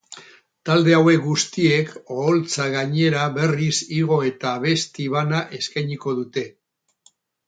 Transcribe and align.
Talde 0.67 0.93
hauek 0.99 1.25
guztiek 1.25 1.91
oholtza 2.15 2.65
gainera 2.75 3.25
berriz 3.35 3.73
igo 3.97 4.17
eta 4.31 4.55
abesti 4.61 5.07
bana 5.17 5.43
eskainiko 5.59 6.15
dute. 6.21 6.45